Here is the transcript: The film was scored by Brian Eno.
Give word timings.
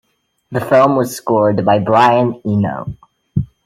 The 0.51 0.59
film 0.61 0.95
was 0.95 1.15
scored 1.15 1.63
by 1.63 1.77
Brian 1.77 2.41
Eno. 2.43 2.95